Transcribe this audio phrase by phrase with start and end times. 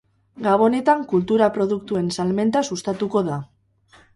[0.45, 3.39] Gabonetan kultura produktuen salmenta sustatuko da.